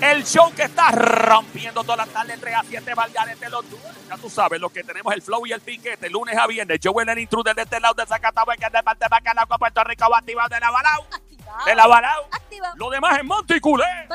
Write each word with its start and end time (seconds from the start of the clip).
El 0.00 0.24
show 0.24 0.52
que 0.54 0.62
está 0.62 0.90
rompiendo 0.90 1.82
todas 1.82 1.98
las 1.98 2.08
tardes 2.08 2.40
3 2.40 2.54
a 2.54 2.62
7 2.62 2.94
Valgarete 2.94 3.48
los 3.50 3.68
duros. 3.68 3.86
Ya 4.08 4.16
tú 4.16 4.30
sabes 4.30 4.60
lo 4.60 4.70
que 4.70 4.82
tenemos 4.82 5.12
el 5.12 5.20
flow 5.22 5.46
y 5.46 5.52
el 5.52 5.60
piquete 5.60 6.08
lunes 6.08 6.36
a 6.36 6.46
viernes. 6.46 6.80
Yo 6.80 6.92
el 6.98 7.18
intruder 7.18 7.54
de 7.54 7.62
este 7.62 7.78
lado 7.78 7.94
de 7.94 8.06
Zacatau 8.06 8.46
que 8.58 8.66
es 8.66 8.72
de 8.72 8.82
parte 8.82 9.04
de 9.04 9.08
Bacalao 9.08 9.46
con 9.46 9.58
Puerto 9.58 9.84
Rico 9.84 10.08
va 10.10 10.18
activado 10.18 10.48
de 10.48 10.60
la 10.60 10.70
Balao. 10.70 11.02
Activado. 11.12 11.64
De 11.66 11.74
la 11.74 11.86
Balao. 11.86 12.24
Activado. 12.32 12.74
Lo 12.76 12.90
demás 12.90 13.18
es 13.18 13.24
Monticulé. 13.24 14.08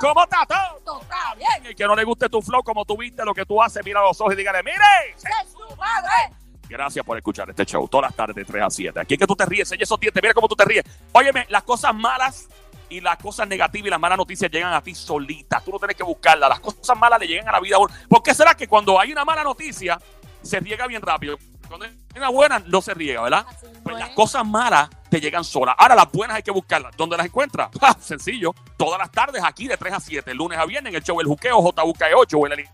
¿Cómo 0.00 0.22
está 0.22 0.44
todo? 0.46 0.80
Todo 0.84 1.00
está 1.02 1.34
bien. 1.36 1.66
El 1.66 1.74
que 1.74 1.84
no 1.84 1.94
le 1.94 2.04
guste 2.04 2.28
tu 2.28 2.42
flow 2.42 2.62
como 2.62 2.84
tú 2.84 2.96
viste 2.96 3.24
lo 3.24 3.32
que 3.32 3.46
tú 3.46 3.62
haces, 3.62 3.84
mira 3.84 4.00
los 4.00 4.20
ojos 4.20 4.34
y 4.34 4.36
dígale, 4.36 4.62
mire. 4.62 4.76
¡Es 5.16 5.52
su 5.52 5.76
madre! 5.76 6.34
Gracias 6.68 7.04
por 7.04 7.16
escuchar 7.16 7.48
este 7.48 7.64
show 7.64 7.88
todas 7.88 8.10
las 8.10 8.16
tardes 8.16 8.36
de 8.36 8.44
3 8.44 8.62
a 8.62 8.70
7. 8.70 9.00
Aquí 9.00 9.14
es 9.14 9.20
que 9.20 9.26
tú 9.26 9.34
te 9.34 9.46
ríes, 9.46 9.70
ella 9.72 9.82
esos 9.82 9.98
dientes, 9.98 10.22
mira 10.22 10.34
cómo 10.34 10.48
tú 10.48 10.54
te 10.54 10.64
ríes. 10.64 10.84
Óyeme, 11.12 11.46
las 11.48 11.62
cosas 11.62 11.94
malas 11.94 12.48
y 12.90 13.00
las 13.00 13.16
cosas 13.18 13.48
negativas 13.48 13.86
y 13.86 13.90
las 13.90 14.00
malas 14.00 14.18
noticias 14.18 14.50
llegan 14.50 14.72
a 14.72 14.82
ti 14.82 14.94
solitas. 14.94 15.64
Tú 15.64 15.70
no 15.70 15.78
tienes 15.78 15.96
que 15.96 16.02
buscarlas. 16.02 16.48
Las 16.48 16.60
cosas 16.60 16.96
malas 16.98 17.20
le 17.20 17.26
llegan 17.26 17.48
a 17.48 17.52
la 17.52 17.60
vida. 17.60 17.76
¿Por 18.08 18.22
qué 18.22 18.34
será 18.34 18.54
que 18.54 18.68
cuando 18.68 18.98
hay 18.98 19.12
una 19.12 19.24
mala 19.24 19.44
noticia 19.44 19.98
se 20.42 20.60
riega 20.60 20.86
bien 20.86 21.02
rápido? 21.02 21.38
Cuando 21.66 21.86
hay 21.86 21.92
una 22.16 22.30
buena 22.30 22.58
no 22.60 22.80
se 22.80 22.94
riega, 22.94 23.22
¿verdad? 23.22 23.46
Pues 23.82 23.96
es. 23.96 24.00
las 24.00 24.10
cosas 24.10 24.46
malas 24.46 24.88
te 25.10 25.20
llegan 25.20 25.44
solas. 25.44 25.74
Ahora 25.78 25.94
las 25.94 26.10
buenas 26.10 26.36
hay 26.36 26.42
que 26.42 26.50
buscarlas. 26.50 26.96
¿Dónde 26.96 27.16
las 27.16 27.26
encuentras? 27.26 27.70
Sencillo. 28.00 28.54
Todas 28.76 28.98
las 28.98 29.10
tardes 29.10 29.42
aquí 29.44 29.68
de 29.68 29.76
3 29.76 29.92
a 29.94 30.00
7, 30.00 30.34
lunes 30.34 30.58
a 30.58 30.64
viernes 30.64 30.90
en 30.90 30.96
el 30.96 31.02
show 31.02 31.20
El 31.20 31.26
Juqueo, 31.26 31.58
JUK8, 31.58 32.52
el 32.52 32.68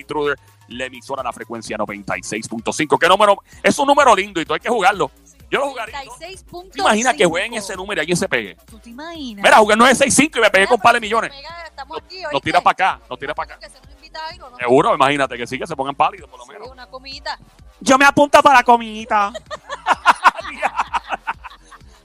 Intruder, 0.00 0.38
la 0.68 0.84
emisora 0.86 1.20
a 1.22 1.24
la 1.24 1.32
frecuencia 1.32 1.76
96.5. 1.78 2.98
¿Qué 2.98 3.08
número? 3.08 3.38
Es 3.62 3.78
un 3.78 3.86
número 3.86 4.14
lindo 4.14 4.40
y 4.40 4.44
todo 4.44 4.54
hay 4.54 4.60
que 4.60 4.68
jugarlo. 4.68 5.10
Yo 5.50 5.58
lo 5.58 5.68
jugaría. 5.70 6.04
¿no? 6.04 6.12
96.5. 6.12 6.70
¿Te 6.72 6.80
imaginas 6.80 7.14
que 7.14 7.24
jueguen 7.26 7.54
ese 7.54 7.74
número 7.76 7.98
y 7.98 8.02
alguien 8.02 8.16
se 8.16 8.28
pegue? 8.28 8.56
¿Tú 8.66 8.78
te 8.78 8.90
imaginas? 8.90 9.42
Mira, 9.42 9.56
jugué 9.58 9.74
965 9.76 10.38
y 10.38 10.42
me 10.42 10.50
pegué 10.50 10.62
Mira, 10.62 10.68
con 10.68 10.76
un 10.76 10.82
par 10.82 10.94
de 10.94 11.00
pero 11.00 11.08
si 11.08 11.14
millones. 11.14 11.30
pega, 11.36 11.64
Estamos 11.66 11.98
aquí, 11.98 12.22
Nos 12.22 12.32
¿oíste? 12.34 12.44
tira 12.44 12.60
para 12.60 12.72
acá, 12.72 13.00
nos 13.08 13.18
tira 13.18 13.34
para 13.34 13.54
acá. 13.54 13.66
Que 13.66 13.72
se 13.72 13.80
nos 13.80 13.90
invita 13.94 14.20
algo, 14.28 14.50
¿no? 14.50 14.56
Seguro, 14.58 14.94
imagínate 14.94 15.36
que 15.38 15.46
sí, 15.46 15.58
que 15.58 15.66
se 15.66 15.74
pongan 15.74 15.94
pálidos 15.96 16.28
por 16.30 16.38
lo 16.38 16.44
Sí, 16.44 16.52
menos. 16.52 16.68
una 16.68 16.86
comidita. 16.86 17.38
Yo 17.80 17.96
me 17.98 18.04
apunto 18.04 18.40
para 18.42 18.56
la 18.58 18.62
comidita. 18.62 19.32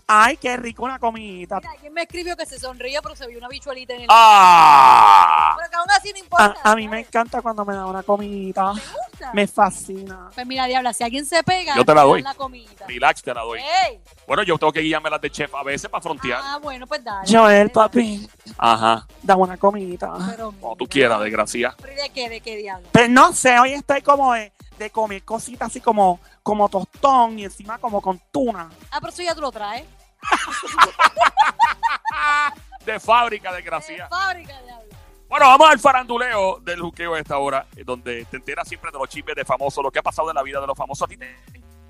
Ay, 0.08 0.38
qué 0.38 0.56
rico 0.56 0.84
una 0.84 1.00
comidita. 1.00 1.58
Mira, 1.58 1.72
alguien 1.72 1.92
me 1.94 2.03
escribió 2.03 2.38
que 2.38 2.45
se 2.45 2.59
sonría, 2.59 3.02
pero 3.02 3.16
se 3.16 3.25
vio 3.28 3.39
una 3.39 3.48
bichuelita 3.48 3.94
en 3.95 4.02
el. 4.02 4.08
¡Ah! 4.12 5.56
Pero 5.58 5.70
que 5.72 5.75
aún 5.78 5.89
así 5.97 6.12
no 6.12 6.20
importa. 6.20 6.56
A, 6.64 6.72
a 6.73 6.75
mí 6.75 6.88
me 6.88 7.00
encanta 7.00 7.42
cuando 7.42 7.66
me 7.66 7.73
dan 7.73 7.86
una 7.86 8.03
comidita. 8.03 8.73
¿Te 8.75 8.81
gusta? 8.81 9.34
Me 9.34 9.47
fascina. 9.47 10.30
Pues 10.36 10.45
mira, 10.45 10.66
diabla, 10.67 10.94
si 10.94 11.03
alguien 11.03 11.25
se 11.25 11.42
pega, 11.42 11.75
Yo 11.75 11.84
te 11.84 11.95
la 11.95 12.03
doy. 12.03 12.22
la 12.22 12.36
comidita. 12.36 12.86
Relax, 12.86 13.23
te 13.23 13.34
la 13.34 13.42
doy. 13.42 13.59
¡Ey! 13.59 14.00
Bueno, 14.28 14.44
yo 14.44 14.59
tengo 14.59 14.72
que 14.72 14.81
guiarme 14.81 15.09
las 15.09 15.22
de 15.22 15.31
chef 15.31 15.56
a 15.56 15.64
veces 15.64 15.89
para 15.89 16.02
frontear. 16.03 16.40
Ah, 16.44 16.59
bueno, 16.62 16.86
pues 16.86 17.03
dale. 17.03 17.28
Joel, 17.28 17.72
papi, 17.72 18.30
Ajá. 18.59 19.08
dame 19.23 19.42
una 19.42 19.58
comidita. 19.58 20.14
Pero 20.30 20.52
Como 20.62 20.75
tú 20.75 20.86
quieras, 20.86 21.19
desgracia. 21.22 21.75
¿Pero 21.81 21.94
¿y 21.94 21.95
¿De 21.95 22.09
qué? 22.12 22.30
¿De 22.30 22.42
qué 22.42 22.58
diablo? 22.58 22.88
Pero 22.92 23.08
no 23.09 23.34
sé, 23.34 23.58
hoy 23.58 23.73
estoy 23.73 24.03
como 24.03 24.34
de, 24.34 24.52
de 24.78 24.90
comer 24.92 25.23
cositas 25.23 25.67
así 25.69 25.81
como, 25.81 26.19
como 26.46 26.70
tostón 26.70 27.40
y 27.40 27.46
encima 27.46 27.80
como 27.80 28.00
con 28.00 28.22
tuna. 28.32 28.70
Ah, 28.92 29.00
pero 29.02 29.12
eso 29.12 29.24
ya 29.24 29.34
tú 29.34 29.42
lo 29.42 29.52
traes. 29.52 29.84
De 32.86 33.00
fábrica, 33.00 33.50
De 33.50 33.56
desgracia. 33.58 34.08
fábrica, 34.08 34.62
diablo. 34.62 34.86
Bueno, 35.28 35.48
vamos 35.48 35.72
al 35.72 35.80
faranduleo 35.80 36.60
del 36.60 36.82
juqueo 36.82 37.16
a 37.16 37.20
esta 37.20 37.40
hora, 37.40 37.66
eh, 37.76 37.84
donde 37.84 38.26
te 38.26 38.38
enteras 38.38 38.68
siempre 38.68 38.92
de 38.92 39.00
los 39.00 39.10
chismes 39.10 39.36
de 39.36 39.44
famosos, 39.44 39.84
lo 39.84 39.90
que 39.90 39.98
ha 39.98 40.04
pasado 40.04 40.30
en 40.30 40.36
la 40.36 40.44
vida 40.44 40.62
de 40.62 40.68
los 40.68 40.78
famosos. 40.78 41.08
A 41.08 41.10
ti 41.10 41.18
te 41.18 41.36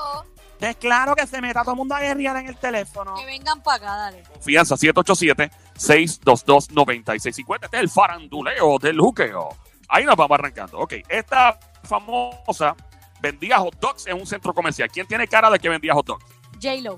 Pero 0.60 0.72
Es 0.72 0.78
claro 0.78 1.16
que 1.16 1.26
se 1.28 1.42
meta 1.42 1.62
todo 1.62 1.72
el 1.72 1.78
mundo 1.78 1.96
a 1.96 2.00
guerrear 2.00 2.38
en 2.38 2.48
el 2.48 2.58
teléfono. 2.58 3.16
que 3.16 3.26
vengan 3.26 3.62
para 3.62 3.78
acá, 3.78 3.96
dale. 3.98 4.24
Confianza 4.24 4.76
787-622-9650. 4.76 7.66
Este 7.66 7.78
es 7.78 7.84
el 7.84 7.90
faranduleo 7.90 8.78
del 8.80 9.00
juqueo. 9.00 9.50
Ahí 9.90 10.06
nos 10.06 10.16
vamos 10.16 10.40
arrancando. 10.40 10.80
Ok, 10.80 10.94
esta 11.10 11.60
famosa 11.84 12.76
vendía 13.22 13.58
hot 13.60 13.76
dogs 13.80 14.08
en 14.08 14.20
un 14.20 14.26
centro 14.26 14.54
comercial. 14.54 14.90
¿Quién 14.92 15.08
tiene 15.08 15.28
cara 15.28 15.50
de 15.50 15.60
que 15.60 15.70
vendía 15.70 15.94
hot 15.94 16.06
dogs? 16.06 16.26
J-Lo. 16.62 16.98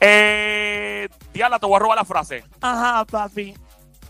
Eh, 0.00 1.08
Diana, 1.32 1.58
te 1.58 1.66
voy 1.66 1.76
a 1.76 1.78
robar 1.80 1.98
la 1.98 2.04
frase. 2.04 2.44
Ajá, 2.60 3.04
papi. 3.04 3.54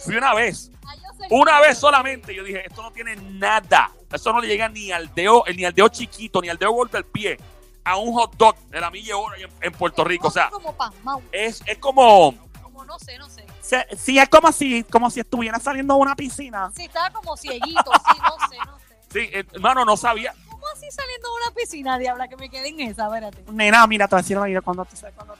fui 0.00 0.16
una 0.16 0.34
vez, 0.34 0.70
Ah, 0.86 0.94
una 1.30 1.60
vez 1.60 1.78
solamente, 1.78 2.34
yo 2.34 2.44
dije, 2.44 2.66
esto 2.66 2.82
no 2.82 2.92
tiene 2.92 3.16
nada. 3.16 3.90
Esto 4.12 4.32
no 4.32 4.40
le 4.40 4.48
llega 4.48 4.68
ni 4.68 4.92
al 4.92 5.12
dedo, 5.14 5.44
ni 5.54 5.64
al 5.64 5.72
dedo 5.72 5.88
chiquito, 5.88 6.40
ni 6.40 6.48
al 6.48 6.58
dedo 6.58 6.72
gordo 6.72 6.92
del 6.92 7.04
pie 7.04 7.38
a 7.84 7.96
un 7.96 8.12
hot 8.14 8.36
dog 8.36 8.56
de 8.70 8.80
la 8.80 8.90
milla 8.90 9.16
hora 9.16 9.36
en, 9.36 9.48
en 9.60 9.72
Puerto 9.72 10.04
Rico. 10.04 10.28
O 10.28 10.30
sea, 10.30 10.48
Como 10.50 10.74
pasmao. 10.74 11.22
es, 11.32 11.62
es 11.66 11.78
como, 11.78 12.34
Como 12.62 12.84
no 12.84 12.98
sé, 12.98 13.18
no 13.18 13.28
sé. 13.28 13.44
Se- 13.64 13.86
Sí, 13.96 14.18
es 14.18 14.28
como 14.28 14.52
si, 14.52 14.84
como 14.84 15.10
si 15.10 15.20
estuviera 15.20 15.58
saliendo 15.58 15.94
de 15.94 16.00
una 16.00 16.14
piscina. 16.14 16.70
Sí, 16.76 16.84
estaba 16.84 17.10
como 17.10 17.36
cieguito, 17.36 17.90
sí, 17.94 18.20
no 18.22 18.48
sé, 18.48 18.56
no 18.66 18.78
sé. 18.78 18.96
sí, 19.10 19.18
eh, 19.32 19.44
hermano, 19.52 19.84
no 19.86 19.96
sabía. 19.96 20.34
¿Cómo 20.50 20.64
así 20.74 20.90
saliendo 20.90 21.28
de 21.28 21.34
una 21.46 21.54
piscina, 21.54 21.98
diabla, 21.98 22.28
que 22.28 22.36
me 22.36 22.50
quedé 22.50 22.68
en 22.68 22.80
esa? 22.80 23.04
Espérate. 23.06 23.44
Nena, 23.50 23.86
mira, 23.86 24.06
te 24.06 24.14
voy 24.16 24.20
a 24.20 24.22
decir 24.22 24.36
una 24.38 24.48
idea 24.50 24.60
cuando 24.60 24.84
tú 24.84 24.96
sabes 24.96 25.14
cuando 25.14 25.34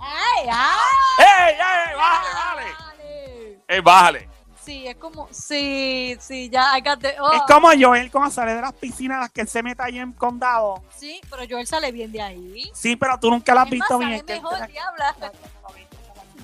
¡Ay, 0.00 0.48
ay! 0.50 0.78
¡Ey, 1.18 1.54
ey, 1.54 1.96
bájale, 1.96 2.34
bájale! 2.34 2.64
Dale. 2.78 3.58
¡Ey, 3.66 3.80
bájale! 3.80 4.28
Sí, 4.64 4.86
es 4.86 4.96
como, 4.96 5.28
sí, 5.32 6.16
sí, 6.20 6.50
ya, 6.50 6.76
I 6.76 6.82
got 6.82 7.00
the- 7.00 7.16
oh. 7.18 7.32
Es 7.32 7.42
como 7.48 7.68
Joel 7.78 8.10
cuando 8.10 8.30
sale 8.30 8.54
de 8.54 8.60
las 8.60 8.74
piscinas 8.74 9.18
las 9.20 9.30
que 9.32 9.40
él 9.40 9.48
se 9.48 9.62
mete 9.62 9.82
ahí 9.82 9.98
en 9.98 10.12
condado. 10.12 10.82
Sí, 10.94 11.20
pero 11.30 11.42
Joel 11.48 11.66
sale 11.66 11.90
bien 11.90 12.12
de 12.12 12.20
ahí. 12.20 12.70
Sí, 12.74 12.94
pero 12.94 13.18
tú 13.18 13.30
nunca 13.30 13.54
la 13.54 13.62
has 13.62 13.72
Es 13.72 13.78
más, 13.78 13.88
visto 13.88 13.98
sale 13.98 14.10
bien. 14.10 14.26
que- 14.26 14.34
mejor, 14.34 14.66
que- 14.66 14.72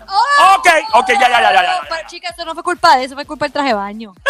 diabla. 0.04 0.56
Ok, 0.56 0.68
ok, 0.94 1.08
ya, 1.08 1.20
ya, 1.20 1.28
ya, 1.28 1.40
ya, 1.40 1.52
ya, 1.52 1.62
ya. 1.62 1.80
Pero, 1.88 2.08
chica, 2.08 2.28
eso 2.28 2.44
no 2.44 2.54
fue 2.54 2.62
culpa 2.62 2.96
de 2.96 3.04
eso, 3.04 3.14
fue 3.14 3.24
culpa 3.26 3.44
del 3.46 3.52
traje 3.52 3.68
de 3.68 3.74
baño. 3.74 4.14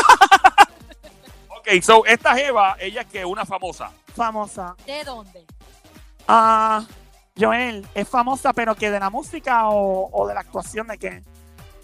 Ok, 1.66 1.82
so, 1.82 2.04
esta 2.04 2.34
Jeva, 2.34 2.76
ella 2.78 3.00
es 3.00 3.06
que 3.06 3.24
una 3.24 3.46
famosa. 3.46 3.90
Famosa. 4.14 4.76
¿De 4.84 5.02
dónde? 5.02 5.46
Ah, 6.28 6.84
Joel, 7.38 7.86
¿es 7.94 8.06
famosa 8.06 8.52
pero 8.52 8.74
que 8.74 8.90
de 8.90 9.00
la 9.00 9.08
música 9.08 9.70
o, 9.70 10.10
o 10.12 10.28
de 10.28 10.34
la 10.34 10.40
actuación 10.40 10.86
de 10.88 10.98
qué? 10.98 11.22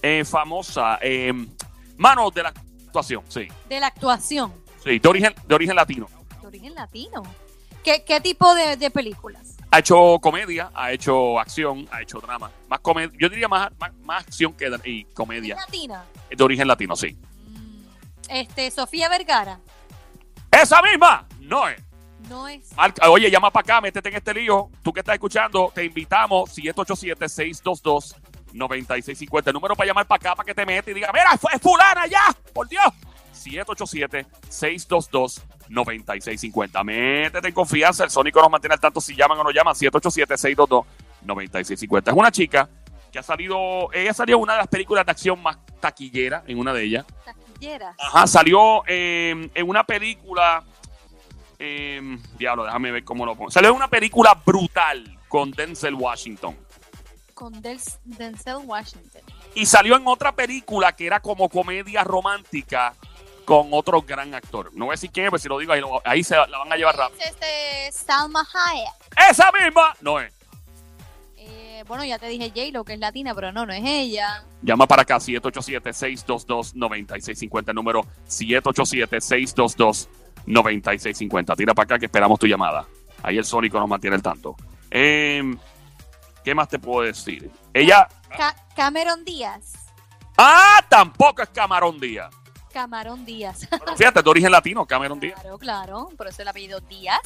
Eh, 0.03 0.23
famosa. 0.27 0.99
Eh, 1.01 1.33
mano 1.97 2.31
de 2.31 2.43
la 2.43 2.51
actuación, 2.51 3.25
sí. 3.29 3.49
De 3.71 3.81
la 3.81 3.87
actuación. 3.87 4.53
Sí, 4.85 4.99
de 4.99 5.09
origen, 5.09 5.35
de 5.47 5.55
origen 5.55 5.77
latino. 5.77 6.09
De 6.43 6.47
origen 6.47 6.75
latino. 6.75 7.23
¿Qué, 7.83 8.05
qué 8.05 8.21
tipo 8.21 8.55
de, 8.55 8.77
de 8.77 8.91
películas? 8.91 9.57
Ha 9.73 9.79
hecho 9.79 10.19
comedia, 10.21 10.71
ha 10.75 10.91
hecho 10.91 11.39
acción, 11.39 11.87
ha 11.93 12.03
hecho 12.03 12.19
drama. 12.21 12.51
Más 12.69 12.81
comedia, 12.81 13.17
yo 13.19 13.29
diría 13.29 13.47
más, 13.47 13.71
más, 13.79 13.95
más 14.03 14.25
acción 14.27 14.53
que 14.55 14.69
y 14.85 15.03
¿Es 15.03 15.07
comedia. 15.15 15.55
latina? 15.57 16.03
De 16.29 16.43
origen 16.45 16.67
latino, 16.67 16.97
sí. 16.97 17.17
Mm, 17.47 17.85
Este, 18.29 18.69
Sofía 18.73 19.09
Vergara. 19.09 19.61
¡Esa 20.51 20.83
misma! 20.83 21.25
No 21.39 21.69
es. 21.69 21.81
No 22.29 22.49
es. 22.49 22.75
Marca- 22.77 23.09
oye, 23.11 23.31
llama 23.31 23.51
para 23.53 23.63
acá, 23.63 23.81
métete 23.81 24.09
en 24.09 24.17
este 24.17 24.35
lío. 24.35 24.71
Tú 24.83 24.93
que 24.93 25.01
estás 25.01 25.15
escuchando, 25.15 25.71
te 25.75 25.85
invitamos 25.85 26.51
787-622-9650. 26.57 29.47
El 29.47 29.53
número 29.55 29.75
para 29.77 29.87
llamar 29.87 30.07
para 30.07 30.17
acá 30.17 30.35
para 30.37 30.45
que 30.47 30.55
te 30.55 30.67
metas 30.67 30.89
y 30.91 30.95
diga, 30.95 31.11
mira, 31.13 31.37
fue 31.39 31.53
es 31.55 31.63
fulana 31.63 32.07
ya, 32.09 32.35
por 32.53 32.69
Dios. 32.69 32.85
787-622-9650. 33.35 35.43
Métete 36.85 37.49
en 37.49 37.55
confianza, 37.55 38.05
el 38.05 38.11
Sónico 38.11 38.41
nos 38.41 38.51
mantiene 38.51 38.75
al 38.75 38.81
tanto 38.81 39.01
si 39.01 39.15
llaman 39.15 39.39
o 39.39 39.45
no 39.45 39.51
llaman. 39.51 39.75
787-622-9650. 39.75 42.09
Es 42.09 42.15
una 42.15 42.31
chica 42.31 42.69
que 43.13 43.19
ha 43.19 43.23
salido, 43.23 43.93
ella 43.93 44.15
salió 44.15 44.37
en 44.37 44.43
una 44.43 44.53
de 44.55 44.59
las 44.61 44.69
películas 44.69 45.05
de 45.05 45.11
acción 45.13 45.43
más 45.43 45.59
taquillera, 45.81 46.45
en 46.47 46.59
una 46.59 46.73
de 46.73 46.85
ellas. 46.85 47.05
Taquillera. 47.25 47.95
Ajá, 47.99 48.27
salió 48.27 48.83
eh, 48.87 49.51
en 49.55 49.69
una 49.69 49.85
película. 49.85 50.63
eh, 51.59 52.19
diablo, 52.39 52.65
déjame 52.65 52.91
ver 52.93 53.05
cómo 53.05 53.27
lo 53.27 53.35
pongo. 53.37 53.51
Salió 53.51 53.71
en 53.71 53.77
una 53.77 53.89
película 53.89 54.35
brutal 54.47 55.19
con 55.29 55.51
Denzel 55.51 55.95
Washington. 55.95 56.57
Con 57.35 57.61
Del- 57.63 57.81
Denzel 58.05 58.57
Washington. 58.65 59.23
Y 59.55 59.67
salió 59.67 59.97
en 59.97 60.07
otra 60.07 60.33
película 60.33 60.93
que 60.93 61.07
era 61.07 61.21
como 61.21 61.49
comedia 61.49 62.05
romántica 62.05 62.95
con 63.45 63.69
otro 63.73 64.03
gran 64.03 64.35
actor. 64.35 64.71
No 64.75 64.85
voy 64.87 64.93
a 64.93 64.97
decir 64.97 65.11
quién 65.11 65.27
es, 65.27 65.31
pero 65.31 65.39
si 65.41 65.49
lo 65.49 65.59
digo 65.59 65.73
ahí, 65.73 65.81
lo- 65.81 66.01
ahí 66.05 66.23
se 66.25 66.37
la 66.37 66.47
van 66.59 66.73
a 66.73 66.77
llevar 66.77 66.97
rápido. 66.97 67.21
Es 67.21 67.27
este 67.31 67.93
Salma 67.93 68.47
Hayek. 68.53 68.93
¡Esa 69.31 69.51
misma! 69.53 69.95
No 70.01 70.19
es. 70.21 70.33
Eh, 71.37 71.85
bueno, 71.89 72.05
ya 72.05 72.19
te 72.19 72.27
dije 72.29 72.49
J-Lo, 72.51 72.85
que 72.85 72.93
es 72.95 72.99
latina, 72.99 73.35
pero 73.35 73.53
no, 73.53 73.65
no 73.67 73.73
es 73.73 73.83
ella. 73.85 74.45
Llama 74.63 74.87
para 74.87 75.03
acá, 75.03 75.17
787-622-9650. 75.19 77.69
El 77.71 77.75
número 77.75 78.05
787-622-9650. 80.47 81.57
Tira 81.57 81.75
para 81.75 81.85
acá 81.85 81.99
que 81.99 82.07
esperamos 82.07 82.39
tu 82.39 82.47
llamada. 82.47 82.87
Ahí 83.23 83.39
el 83.39 83.45
Sónico 83.45 83.79
nos 83.79 83.89
mantiene 83.89 84.17
el 84.17 84.23
tanto. 84.23 84.57
Em, 84.91 85.59
¿Qué 86.45 86.55
más 86.55 86.69
te 86.69 86.79
puedo 86.79 87.07
decir? 87.07 87.51
Ella. 87.75 88.09
Ca- 88.37 88.57
Cameron 88.75 89.25
Díaz. 89.25 89.73
¡Ah! 90.39 90.85
Tampoco 90.89 91.43
es 91.43 91.49
Camarón 91.51 92.01
Díaz. 92.01 92.31
Camarón 92.73 93.25
Díaz. 93.25 93.67
Pero 93.71 93.97
fíjate, 93.97 94.23
de 94.23 94.31
origen 94.31 94.51
latino, 94.53 94.87
Cameron 94.87 95.19
Díaz. 95.21 95.41
claro, 95.41 95.59
claro. 95.59 96.09
Por 96.17 96.27
eso 96.29 96.43
el 96.43 96.49
apellido 96.49 96.81
Díaz. 96.81 97.21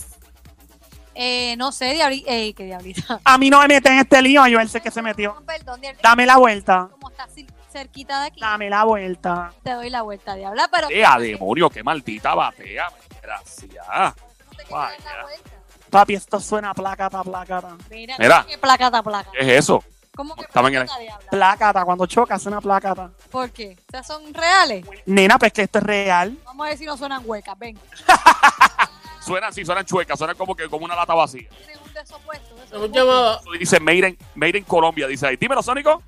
Eh, 1.17 1.55
no 1.59 1.71
sé, 1.71 1.93
diabli 1.93 2.25
eh, 2.27 2.53
¿qué 2.55 2.65
diablita? 2.65 3.21
A 3.25 3.39
mí 3.39 3.49
no 3.49 3.61
me 3.61 3.69
meten 3.69 3.93
en 3.93 3.99
este 4.01 4.21
lío, 4.21 4.45
yo 4.49 4.59
él 4.59 4.69
sé 4.69 4.81
que 4.81 4.91
se 4.91 5.01
metió. 5.01 5.37
Perdón, 5.47 5.81
Dame 6.03 6.27
la 6.27 6.39
vuelta. 6.39 6.89
como 6.91 7.09
está 7.09 7.29
cer- 7.29 7.47
cerquita 7.71 8.21
de 8.23 8.27
aquí, 8.27 8.41
Dame 8.41 8.69
la 8.69 8.83
vuelta. 8.85 9.53
te 9.63 9.71
doy 9.75 9.91
la 9.91 10.03
vuelta, 10.03 10.35
diabla, 10.35 10.69
pero... 10.73 10.89
¡Ea, 10.91 11.17
demonio! 11.19 11.71
¡Qué 11.71 11.85
maldita 11.85 12.35
batea! 12.35 12.89
Gracias. 13.23 13.71
No 13.87 14.13
te 14.57 14.65
quieres 14.65 14.69
dar 14.71 14.71
Vaya. 14.71 15.17
la 15.17 15.23
vuelta. 15.23 15.51
Papi, 15.91 16.15
esto 16.15 16.41
suena 16.41 16.75
placata, 16.75 17.23
placata. 17.23 17.77
Mira, 17.91 18.17
Mira. 18.19 18.45
qué 18.49 18.59
placata, 18.59 19.01
placa. 19.01 19.31
¿Qué 19.31 19.39
es 19.41 19.49
eso? 19.65 19.85
¿Cómo 20.17 20.35
que 20.37 20.43
Estaba 20.43 20.69
en 20.69 20.75
el- 20.77 20.81
placata, 20.83 21.01
diabla? 21.03 21.31
Placata, 21.31 21.85
cuando 21.85 22.07
choca 22.07 22.39
suena 22.39 22.61
placata. 22.61 23.11
¿Por 23.31 23.51
qué? 23.51 23.77
O 23.89 23.91
sea, 23.91 24.03
son 24.03 24.33
reales. 24.33 24.87
Nena, 25.07 25.39
pues 25.39 25.53
que 25.53 25.63
esto 25.63 25.79
es 25.79 25.85
real. 25.85 26.39
Vamos 26.45 26.67
a 26.67 26.69
ver 26.71 26.79
si 26.79 26.87
no 26.87 26.97
suenan 26.97 27.23
huecas, 27.25 27.59
ven. 27.59 27.79
Suenan, 29.25 29.55
sí, 29.55 29.65
suenan 29.65 29.87
chuecas, 29.87 30.19
suenan 30.19 30.37
como 30.37 30.55
que 30.55 30.69
como 30.69 30.85
una 30.85 30.95
lata 30.95 31.15
vacía. 31.15 31.49
Tienen 31.49 31.79
un 31.83 31.93
de 31.95 32.01
esos 32.01 32.21
puestos. 32.21 32.51
de 32.51 32.57
esos 32.57 32.69
Tenemos 32.71 32.91
puestos. 32.91 33.07
llamada. 33.09 33.41
Eso 33.41 33.51
Dice 33.53 33.81
Made 33.81 34.09
in, 34.11 34.19
Made 34.35 34.59
in 34.59 34.65
Colombia, 34.65 35.07
dice 35.07 35.27
ahí. 35.27 35.37
Dímelo, 35.39 35.63
Sónico. 35.63 36.03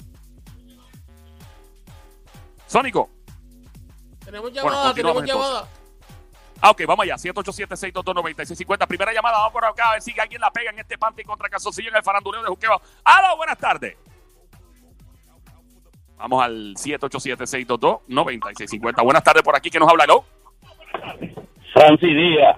Sónico. 2.67 3.09
Tenemos 4.25 4.53
llamada, 4.53 4.93
tenemos 4.95 5.25
llamada. 5.25 5.69
Ah, 6.61 6.71
ok, 6.71 6.83
vamos 6.87 7.05
allá. 7.05 7.17
787-622-9650. 7.17 8.87
Primera 8.87 9.13
llamada, 9.13 9.39
vamos 9.39 9.53
por 9.53 9.65
acá 9.65 9.89
a 9.91 9.93
ver 9.93 10.03
si 10.03 10.19
alguien 10.19 10.41
la 10.41 10.51
pega 10.51 10.71
en 10.71 10.79
este 10.79 10.99
panty 10.99 11.25
contra 11.25 11.49
Calzoncillo 11.49 11.91
en 11.91 11.97
el 11.97 12.03
faranduleo 12.03 12.43
de 12.43 12.49
Juqueo. 12.49 12.81
¡Aló, 13.05 13.37
buenas 13.37 13.59
tardes! 13.59 13.97
Vamos 16.17 16.43
al 16.43 16.75
787-622-9650. 16.75 19.05
Buenas 19.05 19.23
tardes 19.23 19.43
por 19.43 19.55
aquí, 19.55 19.69
que 19.71 19.79
nos 19.79 19.91
habla? 19.91 20.05
¿Aló? 20.05 20.25
Francis 21.75 22.17
Díaz. 22.17 22.57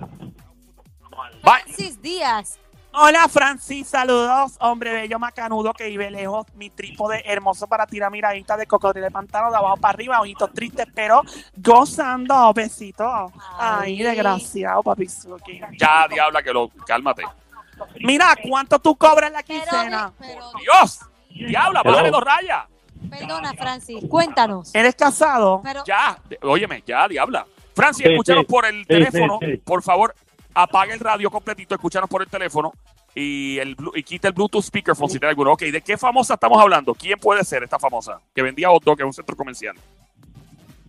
Francis 1.43 2.01
Díaz. 2.01 2.61
Hola, 3.01 3.29
Francis, 3.29 3.87
saludos. 3.89 4.57
Hombre 4.59 4.93
bello 4.93 5.19
macanudo 5.21 5.73
que 5.73 5.87
vive 5.89 6.11
lejos. 6.11 6.47
Mi 6.55 6.69
trípode 6.71 7.23
hermoso 7.31 7.69
para 7.69 7.87
tirar 7.87 8.11
miraditas 8.11 8.59
de 8.59 8.67
cocodrilo 8.67 9.05
de 9.07 9.13
pantano 9.13 9.51
de 9.51 9.57
abajo 9.57 9.77
para 9.77 9.91
arriba. 9.95 10.21
Ojitos 10.21 10.53
tristes, 10.53 10.87
pero 10.95 11.23
gozando. 11.57 12.53
Besitos. 12.53 13.31
Ay, 13.57 13.99
Ay. 14.01 14.03
desgraciado, 14.03 14.83
papi. 14.83 15.09
Suki. 15.09 15.61
Ya, 15.79 16.09
diabla, 16.09 16.43
que 16.43 16.53
lo... 16.53 16.69
Cálmate. 16.87 17.23
Mira, 18.01 18.35
¿cuánto 18.49 18.81
tú 18.81 18.97
cobras 18.97 19.31
la 19.31 19.43
Pero, 19.45 19.61
quincena? 19.63 20.13
pero, 20.19 20.51
¡Dios! 20.61 20.99
¡Diabla, 21.31 21.83
bájale 21.85 22.11
dos 22.11 22.25
rayas! 22.25 22.65
perdona, 23.09 23.55
Francis, 23.55 24.05
cuéntanos. 24.11 24.75
¿Eres 24.75 24.97
casado? 24.97 25.61
Pero, 25.63 25.85
Ya, 25.87 26.19
óyeme, 26.43 26.83
ya, 26.85 27.07
diabla. 27.07 27.47
Francis, 27.77 28.05
Sí, 28.05 28.11
escúchanos 28.11 28.43
sí. 28.43 28.47
por 28.53 28.67
el 28.67 28.81
Sí, 28.81 28.87
teléfono. 28.87 29.39
sí, 29.41 29.53
sí. 29.53 29.57
Por 29.59 29.85
favor, 29.85 30.13
apaga 30.55 30.93
el 30.95 31.01
radio 31.01 31.31
completito, 31.31 31.75
escúchanos 31.75 32.09
por 32.09 32.23
el 32.23 32.29
teléfono 32.29 32.73
y, 33.15 33.59
el, 33.59 33.77
blu- 33.77 33.93
y 33.95 34.03
quita 34.03 34.29
el 34.29 34.35
Bluetooth 34.35 34.63
speakerphone 34.65 35.09
si 35.09 35.19
tiene 35.19 35.31
alguno. 35.31 35.53
Ok, 35.53 35.63
¿de 35.63 35.81
qué 35.83 35.97
famosa 35.97 36.35
estamos 36.35 36.61
hablando? 36.61 36.95
¿Quién 36.95 37.19
puede 37.19 37.45
ser 37.45 37.63
esta 37.63 37.79
famosa? 37.79 38.21
Que 38.35 38.43
vendía 38.43 38.69
hot 38.69 38.83
dog 38.85 39.01
en 39.01 39.07
un 39.07 39.13
centro 39.13 39.37
comercial. 39.37 39.77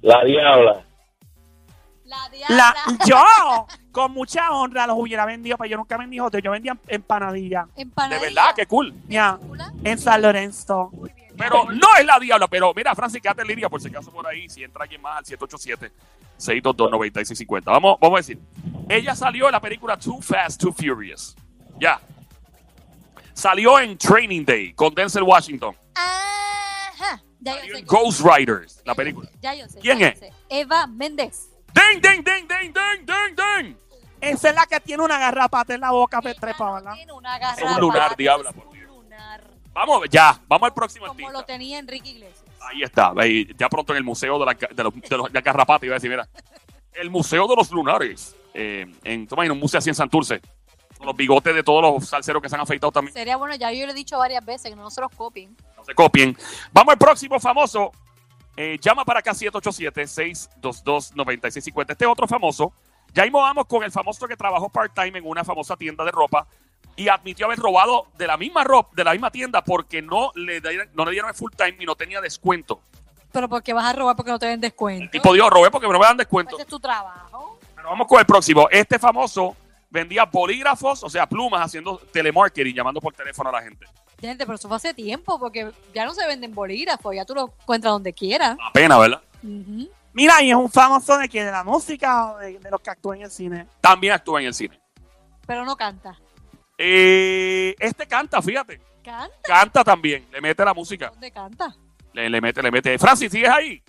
La 0.02 0.24
Diabla. 0.24 0.84
la 2.06 2.30
diabla. 2.30 2.56
La, 2.56 2.74
yo, 3.06 3.68
con 3.92 4.12
mucha 4.14 4.50
honra, 4.52 4.88
los 4.88 4.98
hubiera 4.98 5.26
vendido, 5.26 5.58
pero 5.58 5.70
yo 5.70 5.78
nunca 5.78 5.98
vendí 5.98 6.18
hot 6.20 6.36
Yo 6.42 6.52
vendía 6.52 6.78
empanadilla. 6.88 7.68
De 7.76 7.82
Empanadilla. 7.84 8.22
verdad, 8.22 8.56
qué 8.56 8.66
cool. 8.66 8.94
Ya, 9.08 9.36
Película. 9.38 9.74
en 9.84 9.98
San 10.00 10.22
Lorenzo. 10.22 10.90
Muy 10.94 11.12
bien. 11.14 11.29
Pero 11.40 11.72
no 11.72 11.88
es 11.98 12.06
la 12.06 12.20
diabla, 12.20 12.48
pero 12.48 12.74
mira, 12.76 12.94
Francis, 12.94 13.22
quédate 13.22 13.42
en 13.42 13.48
línea 13.48 13.70
por 13.70 13.82
si 13.82 13.88
acaso 13.88 14.12
por 14.12 14.28
ahí, 14.28 14.48
si 14.50 14.64
entra 14.64 14.84
alguien 14.84 15.02
más 15.02 15.18
al 15.20 15.26
787-622-9650. 16.38 17.64
Vamos, 17.66 17.98
vamos 18.00 18.18
a 18.18 18.20
decir, 18.20 18.40
ella 18.90 19.16
salió 19.16 19.46
en 19.48 19.54
la 19.54 19.62
película 19.62 19.98
Too 19.98 20.22
Fast, 20.22 20.62
Too 20.62 20.74
Furious. 20.74 21.36
Ya. 21.80 22.00
Salió 23.34 23.80
en 23.80 23.98
Training 23.98 24.44
Day 24.46 24.74
con 24.74 24.94
Denzel 24.94 25.24
Washington. 25.24 25.76
Ajá. 25.96 27.22
Ya 27.40 27.56
yo 27.66 27.74
sé. 27.74 27.80
en 27.80 27.86
Ghost 27.86 28.22
Riders, 28.22 28.82
la 28.86 28.94
película. 28.96 29.30
Ya 29.42 29.54
yo 29.56 29.68
sé. 29.70 29.80
¿Quién 29.80 30.00
ya 30.00 30.08
yo 30.08 30.12
es? 30.14 30.20
sé. 30.20 30.34
Eva 30.50 30.88
Méndez. 30.88 31.50
¡Ding, 31.74 32.02
ding, 32.02 32.24
ding, 32.24 32.48
ding, 32.48 32.74
ding, 32.74 33.06
ding, 33.06 33.36
ding! 33.36 33.76
Esa 34.20 34.50
es 34.50 34.56
la 34.56 34.66
que 34.66 34.80
tiene 34.82 35.04
una 35.04 35.18
garrapata 35.18 35.74
en 35.74 35.80
la 35.82 35.92
boca, 35.92 36.22
Petrepa, 36.22 36.74
¿verdad? 36.74 36.94
Tiene 36.96 37.14
una 37.14 37.38
garra. 37.40 37.62
Es 37.62 37.72
un 37.72 37.80
lunar, 37.80 38.18
diabla, 38.18 38.52
por 38.52 38.68
Un 38.68 38.74
Dios. 38.74 38.88
lunar. 38.90 39.49
Vamos, 39.80 40.08
ya, 40.10 40.40
vamos 40.48 40.68
al 40.68 40.74
próximo 40.74 41.06
Como 41.08 41.20
artista. 41.20 41.32
lo 41.40 41.44
tenía 41.46 41.80
Enrique 41.80 42.10
Iglesias. 42.10 42.44
Ahí 42.62 42.84
está, 42.84 43.14
ahí, 43.18 43.48
ya 43.58 43.70
pronto 43.70 43.94
en 43.94 43.98
el 43.98 44.04
Museo 44.04 44.38
de 44.38 44.46
la, 44.46 44.54
de 44.54 44.84
los, 44.84 44.94
de 44.94 45.18
los- 45.18 45.32
de 45.32 45.42
Garrapata, 45.42 45.86
iba 45.86 45.96
a 45.96 45.98
decir, 45.98 46.10
mira. 46.10 46.28
El 46.94 47.10
Museo 47.10 47.48
de 47.48 47.56
los 47.56 47.72
Lunares. 47.72 48.36
Eh, 48.54 48.86
en, 49.06 49.26
toma, 49.26 49.46
en 49.46 49.52
un 49.52 49.60
museo 49.60 49.78
así 49.78 49.90
en 49.90 49.96
Santurce. 49.96 50.42
Con 50.98 51.08
los 51.08 51.16
bigotes 51.16 51.56
de 51.56 51.64
todos 51.64 51.82
los 51.82 52.10
salseros 52.10 52.42
que 52.42 52.50
se 52.50 52.56
han 52.56 52.62
afeitado 52.62 52.92
también. 52.92 53.14
Sería 53.14 53.38
bueno, 53.38 53.56
ya 53.56 53.72
yo 53.72 53.86
lo 53.86 53.94
he 53.94 53.96
dicho 53.96 54.18
varias 54.18 54.44
veces, 54.46 54.70
que 54.70 54.76
no 54.76 54.90
se 54.90 55.00
los 55.00 55.12
copien. 55.16 55.56
No 55.78 55.86
se 55.86 55.96
copien. 55.96 56.36
Vamos 56.74 56.92
al 56.92 56.98
próximo 56.98 57.40
famoso. 57.40 57.92
Eh, 58.58 58.78
llama 58.82 59.06
para 59.06 59.20
acá 59.20 59.32
787-622-9650. 59.34 61.92
Este 61.92 62.06
otro 62.06 62.28
famoso. 62.28 62.74
Ya 63.14 63.24
vamos 63.32 63.66
con 63.66 63.82
el 63.84 63.92
famoso 63.92 64.28
que 64.28 64.36
trabajó 64.36 64.68
part-time 64.70 65.20
en 65.20 65.26
una 65.26 65.46
famosa 65.46 65.78
tienda 65.78 66.04
de 66.04 66.12
ropa 66.12 66.46
y 66.96 67.08
admitió 67.08 67.46
haber 67.46 67.60
robado 67.60 68.08
de 68.18 68.28
la 68.28 68.36
misma 68.38 68.64
ropa, 68.64 68.90
de 68.96 69.04
la 69.04 69.12
misma 69.14 69.32
tienda, 69.32 69.64
porque 69.64 70.02
no 70.02 70.32
le, 70.36 70.62
dieron- 70.62 70.90
no 70.94 71.06
le 71.06 71.12
dieron 71.12 71.30
el 71.30 71.36
full 71.36 71.52
time 71.56 71.76
y 71.80 71.86
no 71.86 71.96
tenía 71.96 72.20
descuento. 72.22 72.82
Pero 73.32 73.48
porque 73.48 73.74
vas 73.74 73.86
a 73.86 73.94
robar 73.94 74.16
porque 74.16 74.32
no 74.32 74.40
te 74.40 74.48
den 74.48 74.60
descuento. 74.60 75.04
El 75.04 75.12
tipo 75.12 75.34
dijo, 75.34 75.50
robé 75.50 75.70
porque 75.72 75.88
me 75.88 75.98
dan 76.00 76.18
descuento. 76.18 76.56
Ese 76.56 76.64
es 76.64 76.68
tu 76.68 76.80
trabajo. 76.80 77.60
Pero 77.76 77.90
vamos 77.90 78.08
con 78.08 78.20
el 78.20 78.26
próximo. 78.26 78.68
Este 78.72 78.98
famoso 79.00 79.56
vendía 79.90 80.26
bolígrafos, 80.26 81.04
o 81.04 81.10
sea, 81.10 81.28
plumas, 81.28 81.62
haciendo 81.62 81.98
telemarketing, 82.12 82.76
llamando 82.76 83.00
por 83.00 83.14
teléfono 83.14 83.50
a 83.50 83.54
la 83.54 83.62
gente. 83.62 83.86
Gente, 84.20 84.46
pero 84.46 84.56
eso 84.56 84.68
fue 84.68 84.76
hace 84.78 84.94
tiempo, 84.94 85.40
porque 85.40 85.72
ya 85.94 86.06
no 86.06 86.14
se 86.14 86.28
venden 86.28 86.54
bolígrafos, 86.54 87.16
ya 87.16 87.24
tú 87.24 87.34
lo 87.36 87.54
encuentras 87.62 87.94
donde 87.94 88.12
quieras. 88.14 88.58
La 88.58 88.72
pena, 88.74 88.98
¿verdad? 88.98 89.22
Mira, 90.12 90.42
y 90.42 90.50
es 90.50 90.56
un 90.56 90.70
famoso 90.70 91.18
de 91.18 91.30
que 91.30 91.46
de 91.46 91.52
la 91.52 91.64
música 91.64 92.32
o 92.34 92.38
de, 92.40 92.60
de 92.60 92.72
los 92.72 92.82
que 92.82 92.90
actúan 92.90 93.20
en 93.20 93.26
el 93.26 93.32
cine. 93.32 93.68
También 93.80 94.14
actúa 94.14 94.42
en 94.42 94.48
el 94.48 94.54
cine. 94.54 94.78
Pero 95.46 95.64
no 95.66 95.76
canta. 95.78 96.18
Eh, 96.82 97.76
este 97.78 98.08
canta, 98.08 98.42
fíjate. 98.42 98.80
¿Canta? 99.04 99.36
Canta 99.44 99.84
también. 99.84 100.26
Le 100.32 100.40
mete 100.40 100.64
la 100.64 100.74
música. 100.74 101.10
¿Dónde 101.10 101.30
canta? 101.30 101.76
Le, 102.14 102.30
le 102.30 102.40
mete, 102.40 102.64
le 102.64 102.72
mete. 102.72 102.98
Francis, 102.98 103.30
¿sigues 103.30 103.50
ahí? 103.50 103.84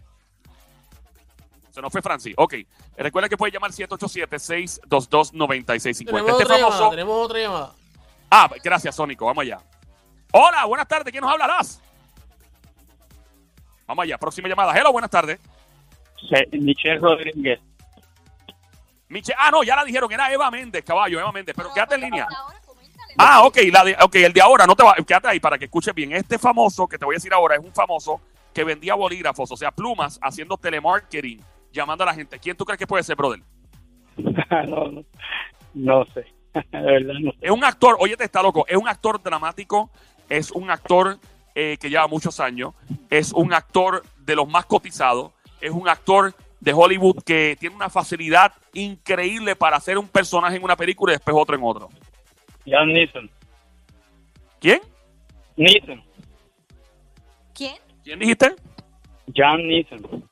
Se 1.71 1.81
nos 1.81 1.93
fue 1.93 2.03
Francis. 2.03 2.35
Ok. 2.37 2.55
Recuerda 2.97 3.29
que 3.29 3.37
puede 3.37 3.53
llamar 3.53 3.71
787-622-9650. 3.71 6.05
Tenemos 6.05 6.31
Este 6.31 6.33
otra 6.33 6.57
llamada, 6.57 6.73
famoso, 6.73 6.91
tenemos 6.91 7.25
otra 7.25 7.39
llamada. 7.39 7.73
Ah, 8.29 8.51
gracias, 8.63 8.97
Sónico. 8.97 9.27
Vamos 9.27 9.43
allá. 9.43 9.61
Hola, 10.33 10.65
buenas 10.65 10.89
tardes. 10.89 11.13
¿Quién 11.13 11.23
nos 11.23 11.33
hablarás? 11.33 11.81
Vamos 13.87 14.03
allá. 14.03 14.19
Próxima 14.19 14.49
llamada. 14.49 14.77
Hello, 14.77 14.91
buenas 14.91 15.11
tardes. 15.11 15.39
Michelle 16.51 16.99
Rodríguez. 16.99 17.61
Miche 19.09 19.33
ah, 19.37 19.51
no, 19.51 19.63
ya 19.63 19.77
la 19.77 19.85
dijeron. 19.85 20.11
Era 20.13 20.33
Eva 20.33 20.51
Méndez, 20.51 20.85
caballo, 20.85 21.21
Eva 21.21 21.33
Méndez. 21.33 21.55
Pero 21.57 21.73
quédate 21.73 21.95
en 21.95 22.01
línea. 22.03 22.27
Ahora. 22.37 22.60
Ah, 23.23 23.43
ok, 23.45 23.59
la 23.71 23.85
de, 23.85 23.97
ok, 24.01 24.15
el 24.17 24.33
de 24.33 24.41
ahora, 24.41 24.67
no 24.67 24.75
te 24.75 24.83
va, 24.83 24.95
quédate 24.95 25.29
ahí 25.29 25.41
para 25.41 25.59
que 25.59 25.67
escuches 25.67 25.95
bien. 25.95 26.13
Este 26.13 26.39
famoso 26.39 26.89
que 26.89 26.97
te 26.97 27.05
voy 27.05 27.15
a 27.15 27.17
decir 27.17 27.33
ahora 27.35 27.55
es 27.57 27.61
un 27.63 27.73
famoso 27.73 28.19
que 28.55 28.65
vendía 28.65 28.95
bolígrafos, 28.95 29.51
o 29.51 29.57
sea, 29.59 29.71
plumas, 29.71 30.19
haciendo 30.23 30.57
telemarketing, 30.57 31.39
llamando 31.71 32.05
a 32.05 32.07
la 32.07 32.15
gente. 32.15 32.39
¿Quién 32.39 32.57
tú 32.57 32.65
crees 32.65 32.79
que 32.79 32.87
puede 32.87 33.03
ser, 33.03 33.17
brother? 33.17 33.43
no, 34.17 34.89
no, 34.89 35.05
no 35.75 36.05
sé. 36.07 36.25
De 36.73 36.81
verdad 36.81 37.15
no 37.21 37.31
sé. 37.33 37.39
Es 37.43 37.51
un 37.51 37.63
actor, 37.63 37.97
oye, 38.01 38.17
te 38.17 38.25
está 38.25 38.43
loco, 38.43 38.65
es 38.67 38.77
un 38.77 38.89
actor 38.89 39.23
dramático, 39.23 39.91
es 40.31 40.51
un 40.51 40.71
actor 40.71 41.19
eh, 41.55 41.77
que 41.79 41.91
lleva 41.91 42.07
muchos 42.07 42.41
años, 42.41 42.73
es 43.11 43.33
un 43.33 43.53
actor 43.53 44.03
de 44.19 44.35
los 44.35 44.49
más 44.49 44.65
cotizados, 44.65 45.33
es 45.61 45.73
un 45.73 45.91
actor 45.91 46.35
de 46.59 46.73
Hollywood 46.73 47.23
que 47.23 47.57
tiene 47.61 47.77
una 47.77 47.91
facilidad 47.91 48.53
increíble 48.73 49.57
para 49.57 49.77
hacer 49.77 49.99
un 49.99 50.09
personaje 50.09 50.57
en 50.57 50.65
una 50.65 50.77
película 50.77 51.13
y 51.13 51.17
después 51.17 51.37
otro 51.39 51.55
en 51.55 51.63
otro. 51.63 51.91
Jan 52.67 52.89
Neeson. 52.93 53.31
¿Quién? 54.61 54.81
Neeson. 55.57 56.03
¿Quién? 57.55 57.77
¿Quién 58.05 58.19
dijiste? 58.19 58.55
Jan 59.35 59.67
Neeson. 59.67 60.31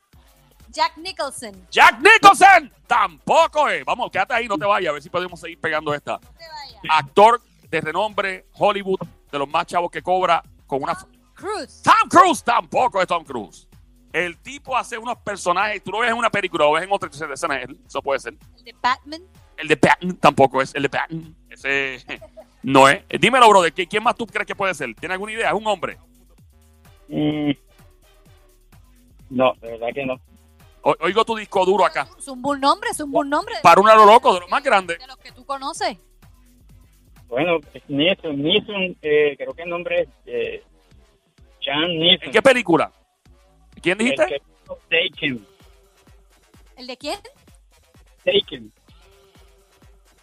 Jack 0.71 0.97
Nicholson. 0.99 1.67
Jack 1.71 1.99
Nicholson. 1.99 2.73
Tampoco 2.87 3.69
es. 3.69 3.85
Vamos, 3.85 4.11
quédate 4.11 4.35
ahí, 4.35 4.47
no 4.47 4.57
te 4.57 4.65
vayas, 4.65 4.91
a 4.91 4.93
ver 4.93 5.03
si 5.03 5.11
podemos 5.11 5.41
seguir 5.41 5.59
pegando 5.61 5.93
esta. 5.93 6.13
No 6.13 6.19
te 6.19 6.45
vayas. 6.49 6.81
Actor 6.89 7.41
de 7.69 7.81
renombre, 7.81 8.47
Hollywood, 8.55 9.01
de 9.31 9.39
los 9.39 9.49
más 9.49 9.67
chavos 9.67 9.91
que 9.91 10.03
cobra, 10.03 10.43
con 10.67 10.83
una... 10.83 10.97
Cruz. 11.35 11.83
Tom 11.83 12.09
Cruise 12.09 12.43
tampoco 12.43 13.01
es 13.01 13.07
Tom 13.07 13.25
Cruise. 13.25 13.69
El 14.13 14.39
tipo 14.39 14.77
hace 14.77 14.99
unos 14.99 15.19
personajes, 15.19 15.83
tú 15.83 15.91
lo 15.91 16.01
ves 16.01 16.11
en 16.11 16.17
una 16.17 16.31
película 16.31 16.65
o 16.67 16.73
ves 16.73 16.85
en 16.85 16.93
otra 16.93 17.09
escena, 17.11 17.61
eso 17.87 18.03
puede 18.03 18.21
ser. 18.21 18.37
El 18.57 18.65
de 18.65 18.75
Batman. 18.81 19.23
El 19.59 19.69
de 19.69 19.77
Patton 19.77 20.17
tampoco 20.17 20.63
es, 20.63 20.75
el 20.75 20.83
de 20.83 20.89
Patton, 20.89 21.37
ese 21.51 21.99
no 22.63 22.89
es. 22.89 23.03
Dímelo, 23.21 23.49
brother, 23.49 23.75
¿qui- 23.75 23.89
¿quién 23.89 24.03
más 24.03 24.15
tú 24.17 24.27
crees 24.27 24.47
que 24.47 24.55
puede 24.55 24.73
ser? 24.75 24.95
¿Tiene 24.95 25.15
alguna 25.15 25.33
idea? 25.33 25.49
¿Es 25.49 25.55
un 25.55 25.67
hombre? 25.67 25.99
Mm. 27.09 27.51
No, 29.31 29.53
de 29.61 29.71
verdad 29.73 29.89
que 29.95 30.07
no. 30.07 30.15
O- 30.83 30.97
oigo 31.01 31.25
tu 31.25 31.37
disco 31.37 31.65
duro 31.67 31.85
acá. 31.85 32.09
Es 32.19 32.29
un 32.29 32.41
buen 32.41 32.61
nombre, 32.61 32.91
es 32.91 33.01
un 33.01 33.11
buen 33.11 33.29
nombre. 33.29 33.55
Para 33.63 33.81
un 33.81 33.89
a 33.89 33.95
lo 33.95 34.07
loco, 34.07 34.33
de 34.35 34.41
los 34.41 34.49
más 34.51 34.63
grandes. 34.63 34.99
De 34.99 35.07
los 35.07 35.17
que 35.19 35.33
tú 35.33 35.45
conoces. 35.45 35.99
Bueno, 37.27 37.59
es 37.75 37.83
Neeson. 37.89 38.41
Neeson, 38.43 38.97
eh, 39.03 39.35
creo 39.37 39.53
que 39.55 39.63
el 39.63 39.69
nombre 39.69 40.03
es 40.03 40.09
eh, 40.27 40.63
Jan. 41.63 41.91
¿En 41.91 42.31
qué 42.31 42.41
película? 42.41 42.91
¿Quién 43.83 44.01
El 44.01 44.05
dijiste? 44.07 44.27
que 44.27 44.37
hizo 44.65 44.79
Taken. 44.89 45.47
¿El 46.77 46.87
de 46.87 46.97
quién? 46.97 47.19
Taken. 48.25 48.73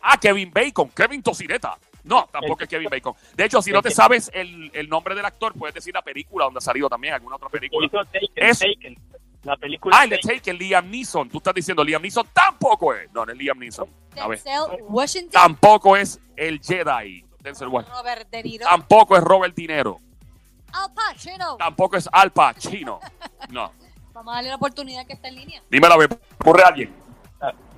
Ah, 0.07 0.17
Kevin 0.17 0.51
Bacon, 0.51 0.89
Kevin 0.89 1.24
Tocineta. 1.24 1.77
No, 2.03 2.27
tampoco 2.31 2.62
es 2.63 2.69
Kevin 2.69 2.89
Bacon. 2.89 3.13
De 3.35 3.45
hecho, 3.45 3.62
si 3.62 3.71
no 3.71 3.81
te 3.81 3.89
sabes 3.89 4.29
el, 4.33 4.69
el 4.74 4.88
nombre 4.88 5.15
del 5.15 5.25
actor, 5.25 5.53
puedes 5.53 5.74
decir 5.74 5.93
la 5.93 6.03
película 6.03 6.45
donde 6.45 6.59
ha 6.59 6.62
salido 6.62 6.88
también, 6.88 7.15
alguna 7.15 7.38
otra 7.38 7.50
película. 7.50 7.88
Taken. 7.89 8.29
Es- 8.35 8.59
Taken. 8.59 8.97
La 9.43 9.57
película 9.57 9.95
Ah, 10.00 10.03
el 10.03 10.09
de 10.12 10.17
Taken. 10.19 10.38
Taken, 10.38 10.57
Liam 10.57 10.89
Neeson. 10.91 11.29
Tú 11.29 11.38
estás 11.38 11.53
diciendo 11.53 11.83
Liam 11.83 12.01
Neeson 12.01 12.27
tampoco 12.33 12.93
es. 12.93 13.12
No, 13.12 13.25
no 13.25 13.31
es 13.31 13.38
Liam 13.38 13.57
Neeson. 13.57 13.88
A 14.19 14.27
ver. 14.27 14.39
Washington. 14.88 15.31
Tampoco 15.31 15.95
es 15.97 16.19
el 16.35 16.59
Jedi. 16.62 17.25
Denzel 17.39 17.67
Washington. 17.67 17.97
Robert 18.00 18.29
De 18.29 18.43
Niro. 18.43 18.65
Tampoco 18.65 19.17
es 19.17 19.24
Robert 19.24 19.55
Dinero. 19.55 20.00
Al 20.74 20.93
Pacino. 20.93 21.57
Tampoco 21.57 21.95
es 21.97 22.09
Al 22.12 22.31
Pacino. 22.31 23.00
No. 23.50 23.71
Vamos 24.13 24.31
a 24.31 24.35
darle 24.38 24.50
la 24.50 24.55
oportunidad 24.55 25.05
que 25.05 25.13
está 25.13 25.27
en 25.27 25.35
línea. 25.35 25.62
Dímelo 25.69 25.93
a 25.93 25.97
ver. 25.97 26.19
Corre 26.43 26.63
a 26.63 26.67
alguien. 26.67 26.93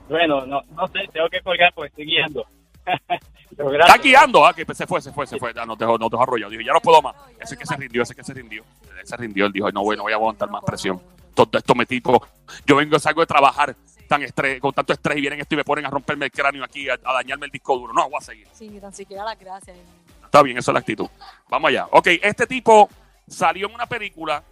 Ah, 0.07 0.09
Bueno, 0.09 0.45
no, 0.45 0.61
no 0.61 0.87
sé, 0.87 0.99
tengo 1.11 1.29
que 1.29 1.41
colgar 1.41 1.73
porque 1.73 1.89
estoy 1.89 2.05
guiando. 2.05 2.45
Está 3.57 3.97
guiando. 3.97 4.45
Ah, 4.45 4.53
que 4.53 4.65
se 4.73 4.85
fue, 4.85 5.01
se 5.01 5.11
fue, 5.11 5.25
se 5.25 5.37
fue. 5.37 5.53
Ya 5.53 5.65
no 5.65 5.75
te 5.75 5.85
no 5.85 5.97
te 5.97 6.05
dejó 6.11 6.23
arrollado. 6.23 6.51
Dijo, 6.51 6.61
ya 6.61 6.73
no 6.73 6.79
puedo 6.79 7.01
más. 7.01 7.15
Ese 7.39 7.57
que 7.57 7.65
se 7.65 7.75
rindió, 7.75 8.03
ese 8.03 8.13
que 8.13 8.23
se 8.23 8.33
rindió. 8.33 8.63
Ese 8.97 9.07
se 9.07 9.17
rindió. 9.17 9.45
Él 9.47 9.51
dijo, 9.51 9.71
no, 9.71 9.83
bueno, 9.83 10.03
voy 10.03 10.11
a 10.11 10.15
aguantar 10.15 10.49
más 10.49 10.63
presión. 10.63 11.01
Todo 11.33 11.49
esto 11.57 11.73
me 11.75 11.85
tipo. 11.85 12.25
Yo 12.65 12.75
vengo, 12.75 12.99
salgo 12.99 13.21
de 13.21 13.27
trabajar 13.27 13.75
tan 14.07 14.21
estrés, 14.21 14.61
con 14.61 14.73
tanto 14.73 14.93
estrés 14.93 15.17
y 15.17 15.21
vienen 15.21 15.41
esto 15.41 15.55
y 15.55 15.57
me 15.57 15.63
ponen 15.63 15.85
a 15.85 15.89
romperme 15.89 16.25
el 16.25 16.31
cráneo 16.31 16.63
aquí, 16.63 16.87
a, 16.89 16.93
a 17.03 17.13
dañarme 17.13 17.47
el 17.47 17.51
disco 17.51 17.77
duro. 17.77 17.93
No, 17.93 18.09
voy 18.09 18.17
a 18.19 18.21
seguir. 18.21 18.47
Sí, 18.53 18.69
ni 18.69 18.79
tan 18.79 18.93
siquiera 18.93 19.23
las 19.25 19.37
gracias. 19.39 19.77
Está 20.23 20.43
bien, 20.43 20.57
esa 20.57 20.71
es 20.71 20.73
la 20.73 20.79
actitud. 20.79 21.07
Vamos 21.49 21.69
allá. 21.69 21.87
Ok, 21.91 22.07
este 22.21 22.47
tipo 22.47 22.89
salió 23.27 23.67
en 23.67 23.73
una 23.73 23.85
película 23.85 24.43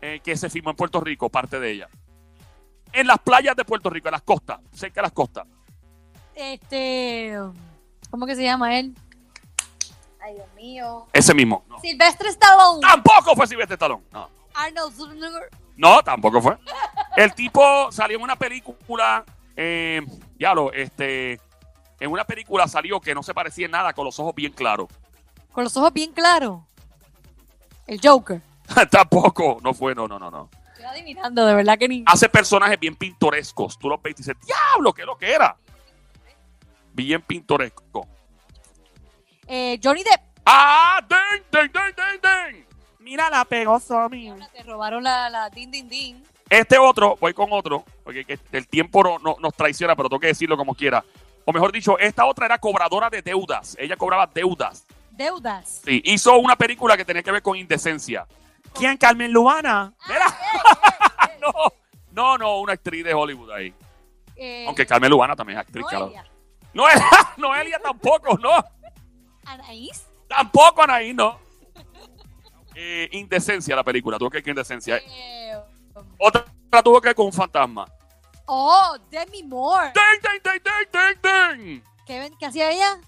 eh, 0.00 0.20
que 0.22 0.36
se 0.36 0.48
filmó 0.48 0.70
en 0.70 0.76
Puerto 0.76 1.00
Rico, 1.00 1.28
parte 1.28 1.58
de 1.60 1.70
ella. 1.72 1.88
En 2.92 3.06
las 3.06 3.18
playas 3.18 3.54
de 3.56 3.64
Puerto 3.64 3.90
Rico, 3.90 4.08
en 4.08 4.12
las 4.12 4.22
costas, 4.22 4.60
cerca 4.72 5.00
de 5.00 5.02
las 5.02 5.12
costas. 5.12 5.46
Este. 6.34 7.36
¿Cómo 8.10 8.26
que 8.26 8.34
se 8.34 8.42
llama 8.42 8.78
él? 8.78 8.94
Ay, 10.20 10.34
Dios 10.34 10.46
mío. 10.54 11.06
Ese 11.12 11.34
mismo. 11.34 11.64
No. 11.68 11.78
Silvestre 11.80 12.28
Stallone. 12.30 12.80
Tampoco 12.80 13.34
fue 13.34 13.46
Silvestre 13.46 13.74
Stallone. 13.74 14.04
No. 14.12 14.28
Arnold 14.54 14.94
Schwarzenegger. 14.94 15.50
No, 15.76 16.02
tampoco 16.02 16.42
fue. 16.42 16.58
El 17.16 17.32
tipo 17.34 17.90
salió 17.92 18.16
en 18.16 18.22
una 18.22 18.36
película, 18.36 19.24
eh, 19.56 20.04
ya 20.38 20.54
lo, 20.54 20.72
este, 20.72 21.40
en 22.00 22.10
una 22.10 22.24
película 22.24 22.66
salió 22.66 23.00
que 23.00 23.14
no 23.14 23.22
se 23.22 23.32
parecía 23.32 23.66
en 23.66 23.72
nada, 23.72 23.92
con 23.92 24.04
los 24.04 24.18
ojos 24.18 24.34
bien 24.34 24.52
claros. 24.52 24.88
Con 25.52 25.64
los 25.64 25.76
ojos 25.76 25.92
bien 25.92 26.12
claros. 26.12 26.60
El 27.86 28.00
Joker. 28.02 28.42
tampoco, 28.90 29.58
no 29.62 29.72
fue, 29.72 29.94
no, 29.94 30.08
no, 30.08 30.18
no, 30.18 30.30
no. 30.30 30.50
Estoy 30.78 30.84
adivinando, 30.84 31.44
de 31.44 31.54
verdad 31.56 31.76
que 31.76 31.88
ni. 31.88 32.04
Hace 32.06 32.28
personajes 32.28 32.78
bien 32.78 32.94
pintorescos. 32.94 33.76
Tú 33.78 33.88
los 33.88 34.00
ves 34.00 34.12
y 34.12 34.16
dices, 34.18 34.36
diablo, 34.46 34.92
¿qué 34.92 35.02
es 35.02 35.06
lo 35.06 35.16
que 35.18 35.32
era? 35.32 35.56
Bien 36.92 37.20
pintoresco. 37.20 38.06
Eh, 39.48 39.78
Johnny 39.82 40.02
Depp. 40.04 40.22
¡Ah! 40.46 41.00
¡Den, 41.08 41.42
den, 41.50 41.72
den, 41.72 41.94
den, 41.96 42.20
den! 42.20 42.66
Mira, 43.00 43.28
la 43.28 43.44
pegó 43.44 43.80
Somi. 43.80 44.32
Te 44.52 44.62
robaron 44.62 45.02
la, 45.02 45.28
la 45.28 45.50
din 45.50 45.70
din 45.70 45.88
din. 45.88 46.24
Este 46.48 46.78
otro, 46.78 47.16
voy 47.20 47.34
con 47.34 47.48
otro, 47.52 47.84
porque 48.04 48.24
que 48.24 48.38
el 48.52 48.68
tiempo 48.68 49.02
no, 49.02 49.18
no- 49.18 49.36
nos 49.40 49.54
traiciona, 49.54 49.94
pero 49.96 50.08
tengo 50.08 50.20
que 50.20 50.28
decirlo 50.28 50.56
como 50.56 50.74
quiera. 50.74 51.04
O 51.44 51.52
mejor 51.52 51.72
dicho, 51.72 51.98
esta 51.98 52.24
otra 52.24 52.46
era 52.46 52.58
cobradora 52.58 53.10
de 53.10 53.20
deudas. 53.22 53.76
Ella 53.80 53.96
cobraba 53.96 54.26
deudas. 54.26 54.86
Deudas. 55.10 55.82
Sí, 55.84 56.00
hizo 56.04 56.38
una 56.38 56.56
película 56.56 56.96
que 56.96 57.04
tenía 57.04 57.22
que 57.22 57.32
ver 57.32 57.42
con 57.42 57.56
indecencia. 57.56 58.26
¿Quién? 58.74 58.96
Carmen 58.96 59.32
Lubana. 59.32 59.92
Mira. 60.08 60.26
no, 61.40 61.52
no, 62.12 62.38
no, 62.38 62.60
una 62.60 62.72
actriz 62.74 63.04
de 63.04 63.14
Hollywood 63.14 63.50
ahí. 63.50 63.74
Eh, 64.36 64.64
Aunque 64.66 64.86
Carmen 64.86 65.10
Lubana 65.10 65.34
también 65.34 65.58
es 65.58 65.64
actriz. 65.66 65.84
Noelia. 65.90 66.24
Noelia, 66.72 67.06
Noelia 67.36 67.78
tampoco, 67.80 68.36
no. 68.38 68.50
Anaís. 69.46 70.06
Tampoco, 70.28 70.82
Anaí, 70.82 71.12
no. 71.14 71.38
Eh, 72.74 73.08
indecencia 73.12 73.74
la 73.74 73.82
película, 73.82 74.18
tuvo 74.18 74.30
que 74.30 74.36
ver 74.36 74.44
con 74.44 74.50
indecencia. 74.50 74.98
Eh, 74.98 75.52
Otra 76.18 76.44
tuvo 76.84 77.00
que 77.00 77.08
ver 77.08 77.14
con 77.16 77.26
un 77.26 77.32
fantasma. 77.32 77.86
oh, 78.46 78.96
Demi 79.10 79.42
Moore. 79.42 79.92
¡Den, 79.94 80.20
den, 80.22 80.42
den, 80.44 80.62
den, 80.62 80.88
den, 80.92 81.20
den! 81.22 81.84
¿Qué, 82.06 82.18
ven- 82.20 82.36
qué 82.38 82.46
hacía 82.46 82.70
ella? 82.70 83.00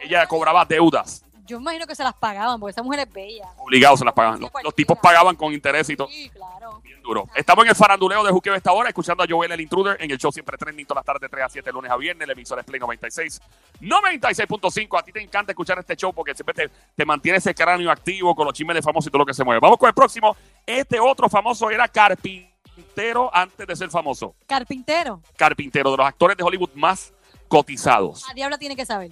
Ella 0.00 0.26
cobraba 0.26 0.64
deudas. 0.64 1.24
Yo 1.50 1.56
imagino 1.56 1.84
que 1.84 1.96
se 1.96 2.04
las 2.04 2.14
pagaban 2.14 2.60
porque 2.60 2.70
esa 2.70 2.82
mujer 2.84 3.00
es 3.00 3.12
bella. 3.12 3.48
Obligados 3.58 3.98
se 3.98 4.04
las 4.04 4.14
pagaban. 4.14 4.38
Los, 4.38 4.52
los 4.62 4.72
tipos 4.72 4.96
pagaban 4.98 5.34
con 5.34 5.52
interés 5.52 5.90
y 5.90 5.96
todo. 5.96 6.06
Sí, 6.06 6.30
claro. 6.30 6.80
Bien 6.80 7.02
duro. 7.02 7.26
Estamos 7.34 7.64
en 7.64 7.70
el 7.70 7.74
faranduleo 7.74 8.22
de 8.22 8.30
Juqueo 8.30 8.54
esta 8.54 8.70
hora, 8.70 8.88
escuchando 8.88 9.24
a 9.24 9.26
Joel 9.28 9.50
el 9.50 9.60
Intruder 9.60 9.96
en 10.00 10.12
el 10.12 10.16
show 10.16 10.30
siempre 10.30 10.56
trending 10.56 10.86
todas 10.86 11.00
las 11.00 11.06
tardes 11.06 11.22
de 11.22 11.28
3 11.28 11.44
a 11.44 11.48
7, 11.48 11.72
lunes 11.72 11.90
a 11.90 11.96
viernes, 11.96 12.24
el 12.24 12.30
emisor 12.30 12.60
es 12.60 12.64
Play 12.64 12.78
96. 12.78 13.40
96.5. 13.80 14.96
A 14.96 15.02
ti 15.02 15.10
te 15.10 15.20
encanta 15.20 15.50
escuchar 15.50 15.76
este 15.80 15.96
show 15.96 16.12
porque 16.12 16.36
siempre 16.36 16.54
te, 16.54 16.70
te 16.94 17.04
mantiene 17.04 17.38
ese 17.38 17.52
cráneo 17.52 17.90
activo 17.90 18.32
con 18.36 18.46
los 18.46 18.54
chismes 18.54 18.76
de 18.76 18.82
famosos 18.82 19.08
y 19.08 19.10
todo 19.10 19.18
lo 19.18 19.26
que 19.26 19.34
se 19.34 19.42
mueve. 19.42 19.58
Vamos 19.60 19.76
con 19.76 19.88
el 19.88 19.94
próximo. 19.94 20.36
Este 20.64 21.00
otro 21.00 21.28
famoso 21.28 21.68
era 21.68 21.88
carpintero 21.88 23.28
antes 23.34 23.66
de 23.66 23.74
ser 23.74 23.90
famoso. 23.90 24.36
Carpintero. 24.46 25.20
Carpintero, 25.36 25.90
de 25.90 25.96
los 25.96 26.06
actores 26.06 26.36
de 26.36 26.44
Hollywood 26.44 26.70
más 26.74 27.12
cotizados. 27.48 28.24
A 28.30 28.34
Diabla 28.34 28.56
tiene 28.56 28.76
que 28.76 28.86
saber. 28.86 29.10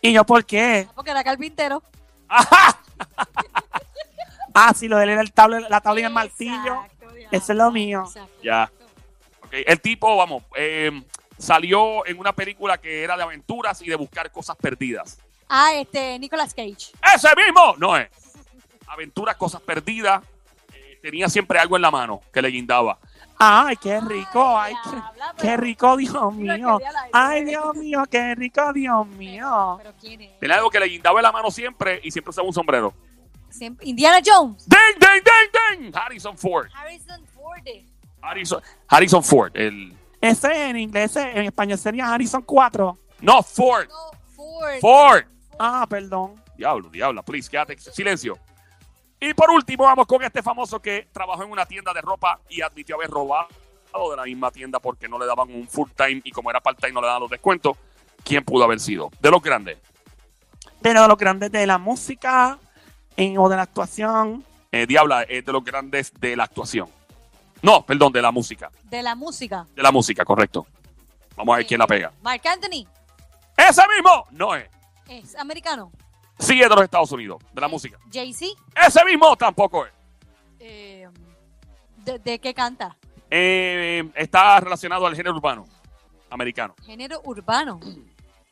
¿Y 0.00 0.12
yo 0.12 0.24
por 0.24 0.44
qué? 0.44 0.88
Porque 0.94 1.10
era 1.10 1.24
carpintero. 1.24 1.82
¡Ajá! 2.28 2.78
Ah, 4.54 4.72
sí, 4.74 4.88
lo 4.88 4.96
de 4.96 5.04
él 5.04 5.10
era 5.10 5.20
el 5.20 5.32
tabla, 5.32 5.60
la 5.60 5.80
tabla 5.80 6.00
y 6.00 6.04
el 6.04 6.12
martillo. 6.12 6.82
Diabla. 7.00 7.28
Eso 7.30 7.52
es 7.52 7.58
lo 7.58 7.70
mío. 7.70 8.04
Exacto. 8.06 8.32
Ya. 8.42 8.70
Ok, 9.42 9.52
El 9.52 9.80
tipo, 9.80 10.16
vamos, 10.16 10.42
eh, 10.56 10.90
salió 11.38 12.04
en 12.06 12.18
una 12.18 12.32
película 12.32 12.78
que 12.78 13.02
era 13.02 13.16
de 13.16 13.22
aventuras 13.22 13.80
y 13.82 13.88
de 13.88 13.94
buscar 13.94 14.30
cosas 14.32 14.56
perdidas. 14.56 15.18
Ah, 15.48 15.72
este, 15.74 16.18
Nicolas 16.18 16.54
Cage. 16.54 16.92
¡Ese 17.14 17.28
mismo! 17.36 17.76
No 17.78 17.96
es. 17.96 18.08
Aventuras, 18.88 19.36
cosas 19.36 19.60
perdidas. 19.60 20.22
Tenía 21.02 21.28
siempre 21.28 21.58
algo 21.58 21.76
en 21.76 21.82
la 21.82 21.90
mano 21.90 22.20
que 22.32 22.42
le 22.42 22.48
guindaba. 22.48 22.98
Ay, 23.38 23.76
qué 23.76 24.00
rico. 24.00 24.58
Ay, 24.58 24.74
qué, 25.40 25.56
rico, 25.56 25.96
Dios 25.96 26.34
mío. 26.34 26.80
Ay, 27.12 27.44
Dios 27.44 27.74
mío, 27.76 28.02
qué 28.10 28.34
rico, 28.34 28.72
Dios 28.72 29.06
mío. 29.06 29.78
Tenía 30.40 30.56
algo 30.56 30.70
que 30.70 30.80
le 30.80 30.86
guindaba 30.86 31.20
en 31.20 31.22
la 31.22 31.32
mano 31.32 31.50
siempre 31.50 32.00
y 32.02 32.10
siempre 32.10 32.30
usaba 32.30 32.48
un 32.48 32.52
sombrero. 32.52 32.92
Siempre- 33.48 33.86
Indiana 33.88 34.18
Jones. 34.24 34.66
¡Ding, 34.68 34.98
ding, 34.98 35.22
ding, 35.24 35.80
ding! 35.84 35.92
Harrison 35.96 36.36
Ford. 36.36 36.66
Harrison 36.74 37.24
Ford. 37.26 37.62
Harrison, 38.20 38.62
Harrison 38.88 39.22
Ford. 39.22 39.52
El, 39.54 39.96
Ese 40.20 40.68
en 40.70 40.76
inglés, 40.76 41.14
en 41.16 41.44
español 41.44 41.78
sería 41.78 42.12
Harrison 42.12 42.42
4. 42.42 42.98
no, 43.20 43.42
Ford. 43.42 43.86
No, 43.88 44.10
Ford. 44.34 44.80
Ford. 44.80 45.24
Ah, 45.58 45.86
perdón. 45.88 46.34
Diablo, 46.56 46.90
diabla, 46.90 47.22
please, 47.22 47.48
quédate, 47.48 47.78
silencio. 47.78 48.36
Y 49.20 49.34
por 49.34 49.50
último, 49.50 49.84
vamos 49.84 50.06
con 50.06 50.22
este 50.22 50.42
famoso 50.42 50.80
que 50.80 51.08
trabajó 51.12 51.42
en 51.42 51.50
una 51.50 51.66
tienda 51.66 51.92
de 51.92 52.00
ropa 52.00 52.40
y 52.48 52.60
admitió 52.62 52.96
haber 52.96 53.10
robado 53.10 53.48
de 54.10 54.16
la 54.16 54.22
misma 54.24 54.50
tienda 54.50 54.78
porque 54.78 55.08
no 55.08 55.18
le 55.18 55.26
daban 55.26 55.52
un 55.52 55.66
full 55.66 55.90
time 55.96 56.20
y 56.24 56.30
como 56.30 56.50
era 56.50 56.60
part 56.60 56.78
time 56.78 56.92
no 56.92 57.00
le 57.00 57.06
daban 57.08 57.22
los 57.22 57.30
descuentos. 57.30 57.76
¿Quién 58.24 58.44
pudo 58.44 58.64
haber 58.64 58.78
sido? 58.80 59.10
De 59.20 59.30
los 59.30 59.42
grandes. 59.42 59.78
Pero 60.80 61.02
de 61.02 61.08
los 61.08 61.16
grandes 61.18 61.50
de 61.50 61.66
la 61.66 61.78
música 61.78 62.58
en- 63.16 63.38
o 63.38 63.48
de 63.48 63.56
la 63.56 63.62
actuación. 63.62 64.44
Eh, 64.70 64.86
Diabla 64.86 65.22
es 65.22 65.44
de 65.44 65.52
los 65.52 65.64
grandes 65.64 66.12
de 66.20 66.36
la 66.36 66.44
actuación. 66.44 66.88
No, 67.62 67.84
perdón, 67.84 68.12
de 68.12 68.22
la 68.22 68.30
música. 68.30 68.70
De 68.84 69.02
la 69.02 69.16
música. 69.16 69.66
De 69.74 69.82
la 69.82 69.90
música, 69.90 70.24
correcto. 70.24 70.66
Vamos 71.36 71.54
a 71.54 71.56
ver 71.58 71.66
quién 71.66 71.78
la 71.80 71.86
pega. 71.86 72.12
Mark 72.22 72.42
Anthony. 72.46 72.86
¡Ese 73.56 73.82
mismo! 73.88 74.26
No 74.30 74.54
es. 74.54 74.68
Es 75.08 75.34
americano. 75.36 75.90
Sí 76.38 76.60
es 76.60 76.68
de 76.68 76.74
los 76.74 76.84
Estados 76.84 77.10
Unidos, 77.12 77.42
de 77.52 77.60
la 77.60 77.68
música. 77.68 77.98
Jay-Z. 78.12 78.46
Ese 78.86 79.04
mismo 79.04 79.36
tampoco 79.36 79.86
es. 79.86 79.92
Eh, 80.60 81.08
de, 82.04 82.18
de 82.18 82.38
qué 82.38 82.54
canta? 82.54 82.96
Eh, 83.30 84.08
está 84.14 84.60
relacionado 84.60 85.06
al 85.06 85.14
género 85.14 85.36
urbano 85.36 85.66
americano. 86.30 86.74
Género 86.84 87.20
urbano. 87.24 87.80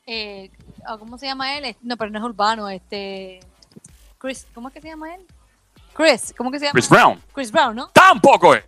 Eh, 0.06 0.50
ah, 0.86 0.96
¿Cómo 0.98 1.18
se 1.18 1.26
llama 1.26 1.56
él? 1.56 1.76
No, 1.82 1.96
pero 1.96 2.10
no 2.10 2.18
es 2.18 2.24
urbano. 2.24 2.68
Este. 2.68 3.40
Chris. 4.18 4.46
¿Cómo 4.54 4.68
es 4.68 4.74
que 4.74 4.80
se 4.80 4.88
llama 4.88 5.14
él? 5.14 5.26
Chris. 5.94 6.34
¿Cómo 6.36 6.50
es 6.50 6.54
que 6.54 6.58
se 6.58 6.64
llama? 6.66 6.72
Chris 6.72 6.88
Brown. 6.88 7.22
Chris 7.32 7.50
Brown, 7.50 7.76
¿no? 7.76 7.88
Tampoco 7.88 8.54
es. 8.54 8.64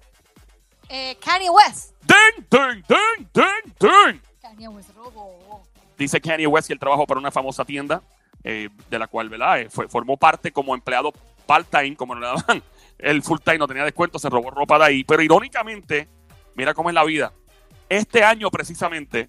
Eh, 0.88 1.16
Kanye 1.22 1.50
West. 1.50 1.94
¡Ding, 2.02 2.46
ding, 2.50 2.82
ding, 2.88 3.28
ding, 3.34 3.74
ding! 3.78 4.20
Kanye 4.40 4.68
West 4.68 4.90
robo. 4.94 5.62
Dice 5.98 6.20
Kanye 6.20 6.46
West 6.46 6.68
que 6.68 6.72
él 6.72 6.78
trabajó 6.78 7.06
para 7.06 7.20
una 7.20 7.30
famosa 7.30 7.64
tienda, 7.64 8.00
eh, 8.44 8.68
de 8.90 8.98
la 8.98 9.06
cual. 9.06 9.30
Eh, 9.58 9.68
formó 9.70 10.16
parte 10.16 10.52
como 10.52 10.74
empleado 10.74 11.12
part-time, 11.46 11.96
como 11.96 12.14
no 12.14 12.20
le 12.20 12.26
daban 12.26 12.62
el 12.98 13.22
full-time, 13.22 13.58
no 13.58 13.66
tenía 13.66 13.84
descuento, 13.84 14.18
se 14.18 14.28
robó 14.28 14.50
ropa 14.50 14.78
de 14.78 14.84
ahí. 14.84 15.04
Pero 15.04 15.22
irónicamente, 15.22 16.08
mira 16.54 16.74
cómo 16.74 16.90
es 16.90 16.94
la 16.94 17.04
vida. 17.04 17.32
Este 17.88 18.22
año 18.22 18.50
precisamente, 18.50 19.28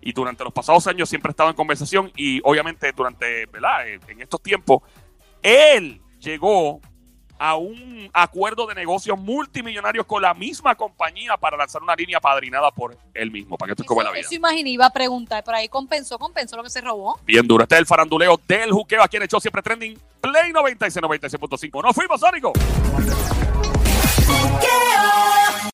y 0.00 0.12
durante 0.12 0.42
los 0.42 0.52
pasados 0.52 0.86
años 0.86 1.08
siempre 1.08 1.30
he 1.30 1.32
estado 1.32 1.50
en 1.50 1.56
conversación, 1.56 2.10
y 2.16 2.40
obviamente 2.44 2.92
durante, 2.92 3.46
¿verdad? 3.46 3.88
Eh, 3.88 4.00
en 4.08 4.20
estos 4.20 4.42
tiempos, 4.42 4.82
él 5.42 6.00
llegó 6.18 6.80
a 7.42 7.56
un 7.56 8.10
acuerdo 8.12 8.66
de 8.66 8.74
negocios 8.74 9.18
multimillonarios 9.18 10.04
con 10.04 10.20
la 10.20 10.34
misma 10.34 10.74
compañía 10.74 11.38
para 11.38 11.56
lanzar 11.56 11.82
una 11.82 11.94
línea 11.94 12.20
padrinada 12.20 12.70
por 12.70 12.94
él 13.14 13.30
mismo, 13.30 13.56
para 13.56 13.68
que 13.68 13.72
esto 13.72 13.82
es 13.82 13.86
como 13.86 14.02
es 14.02 14.04
la 14.04 14.10
vida. 14.10 14.20
eso 14.20 14.34
imaginé, 14.34 14.68
iba 14.68 14.84
a 14.84 14.92
preguntar, 14.92 15.42
pero 15.42 15.56
ahí 15.56 15.66
compensó, 15.66 16.18
compensó 16.18 16.58
lo 16.58 16.62
que 16.62 16.68
se 16.68 16.82
robó. 16.82 17.18
Bien 17.24 17.46
duro. 17.48 17.62
Este 17.62 17.76
es 17.76 17.78
el 17.78 17.86
faranduleo 17.86 18.38
del 18.46 18.70
juqueo 18.70 19.02
aquí 19.02 19.16
en 19.16 19.22
el 19.22 19.28
show 19.28 19.40
siempre 19.40 19.62
trending. 19.62 19.98
Play 20.20 20.52
96, 20.52 21.02
96.5. 21.02 21.82
Nos 21.82 21.96
fuimos, 21.96 22.20
Sónico. 22.20 22.52
Juqueo. 24.26 25.09